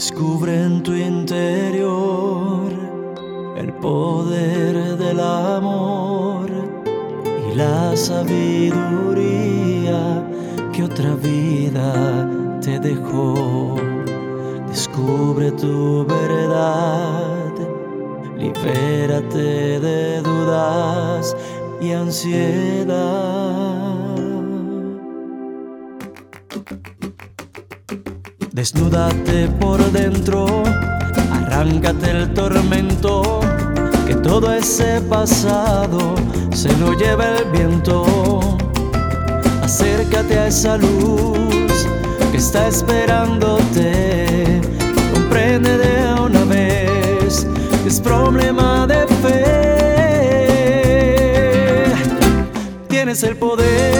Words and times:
Descubre 0.00 0.64
en 0.64 0.82
tu 0.82 0.94
interior 0.94 2.72
el 3.54 3.70
poder 3.74 4.96
del 4.96 5.20
amor 5.20 6.50
y 7.46 7.54
la 7.54 7.94
sabiduría 7.94 8.40
que 10.72 10.84
otra 10.84 11.14
vida 11.16 12.26
te 12.62 12.80
dejó. 12.80 13.76
Descubre 14.70 15.52
tu 15.52 16.06
verdad, 16.06 17.52
libérate 18.38 19.80
de 19.80 20.22
dudas 20.22 21.36
y 21.78 21.92
ansiedad. 21.92 23.50
Desnúdate 28.60 29.48
por 29.58 29.80
dentro, 29.90 30.44
arráncate 31.32 32.10
el 32.10 32.34
tormento, 32.34 33.40
que 34.06 34.14
todo 34.14 34.52
ese 34.52 35.00
pasado 35.00 36.14
se 36.52 36.70
lo 36.76 36.92
lleva 36.92 37.38
el 37.38 37.46
viento. 37.46 38.58
Acércate 39.62 40.38
a 40.38 40.48
esa 40.48 40.76
luz 40.76 41.86
que 42.30 42.36
está 42.36 42.68
esperándote, 42.68 44.60
comprende 45.14 45.78
de 45.78 46.20
una 46.20 46.44
vez 46.44 47.46
que 47.82 47.88
es 47.88 47.98
problema 47.98 48.86
de 48.86 49.06
fe. 49.22 49.44
Tienes 52.88 53.22
el 53.22 53.38
poder 53.38 53.99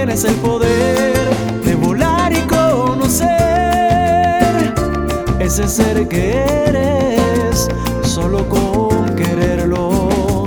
tienes 0.00 0.24
el 0.24 0.34
poder 0.36 1.28
de 1.62 1.74
volar 1.74 2.32
y 2.32 2.40
conocer 2.46 3.28
ese 5.38 5.68
ser 5.68 6.08
que 6.08 6.42
eres, 6.66 7.68
solo 8.02 8.48
con 8.48 9.14
quererlo, 9.14 10.44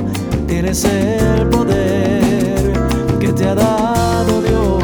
tienes 0.48 0.84
el 0.86 1.48
poder 1.50 2.74
que 3.20 3.32
te 3.32 3.48
ha 3.48 3.54
dado 3.54 4.42
Dios. 4.42 4.84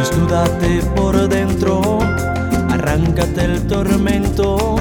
Desnúdate 0.00 0.82
por 0.96 1.28
dentro 1.28 2.00
arráncate 2.68 3.44
el 3.44 3.64
tormento, 3.68 4.74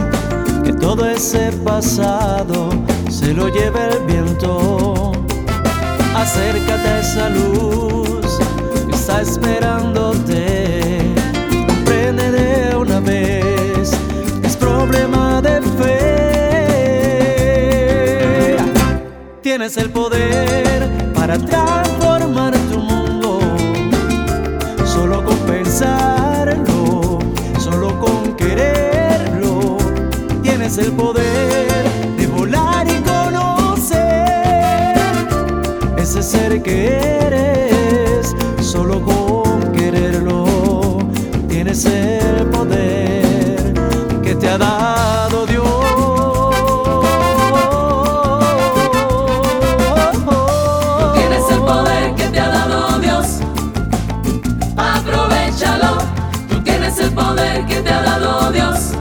que 0.63 0.73
todo 0.73 1.07
ese 1.07 1.51
pasado 1.63 2.71
se 3.07 3.35
lo 3.35 3.49
lleve 3.49 3.87
el 3.91 3.99
viento. 4.07 4.96
Acércate 6.17 6.87
a 6.87 6.99
esa 6.99 7.29
luz 7.29 8.39
que 8.87 8.95
está 8.95 9.21
esperándote, 9.21 10.99
comprende 11.67 12.31
de 12.31 12.75
una 12.75 12.99
vez, 12.99 13.91
es 14.43 14.55
problema 14.57 15.41
de 15.41 15.61
fe. 15.77 15.97
Tienes 19.41 19.77
el 19.77 19.89
poder 19.91 21.13
para 21.13 21.37
transformar 21.37 22.53
tu 22.71 22.79
mundo, 22.79 23.39
solo 24.85 25.23
con 25.23 25.37
pensarlo 25.39 26.27
solo 27.59 27.99
con 27.99 28.35
quererlo 28.35 29.77
tienes 30.41 30.77
el 30.77 30.91
poder 30.93 31.76
que 36.67 36.87
eres. 37.27 38.35
Solo 38.61 39.01
con 39.01 39.71
quererlo 39.71 40.97
tienes 41.47 41.85
el 41.85 42.45
poder 42.47 43.73
que 44.21 44.35
te 44.35 44.49
ha 44.49 44.57
dado 44.57 45.45
Dios. 45.45 45.65
Tienes 51.15 51.45
el 51.51 51.59
poder 51.59 52.15
que 52.15 52.25
te 52.25 52.39
ha 52.39 52.49
dado 52.49 52.99
Dios. 52.99 53.25
Aprovechalo. 54.75 55.97
Tú 56.49 56.61
tienes 56.63 56.99
el 56.99 57.11
poder 57.11 57.65
que 57.65 57.81
te 57.81 57.89
ha 57.89 58.01
dado 58.01 58.51
Dios. 58.51 58.91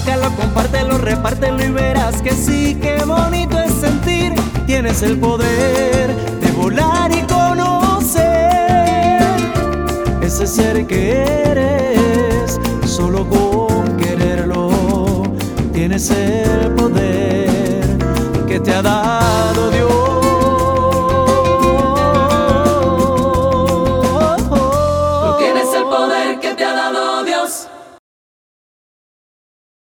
Sácalo, 0.00 0.34
compártelo, 0.34 0.96
repártelo 0.96 1.62
y 1.62 1.70
verás 1.70 2.22
que 2.22 2.30
sí, 2.30 2.78
qué 2.80 3.04
bonito 3.04 3.58
es 3.58 3.70
sentir. 3.74 4.32
Tienes 4.66 5.02
el 5.02 5.18
poder 5.18 6.14
de 6.40 6.50
volar 6.52 7.12
y 7.12 7.20
conocer 7.24 9.20
ese 10.22 10.46
ser 10.46 10.86
que 10.86 11.12
eres. 11.44 12.58
Solo 12.86 13.28
con 13.28 13.98
quererlo, 13.98 15.22
tienes 15.74 16.10
el 16.10 16.70
poder 16.76 17.98
que 18.48 18.58
te 18.58 18.72
ha 18.72 18.80
dado. 18.80 19.09